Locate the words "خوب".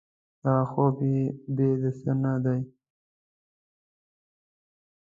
0.71-0.93